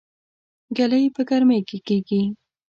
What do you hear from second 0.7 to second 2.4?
ګلۍ په ګرمۍ کې کيږي